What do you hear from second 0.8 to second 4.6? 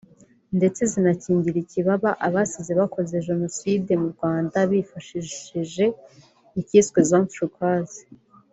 zinakingira ikibaba abasize bakoze Jenoside mu Rwanda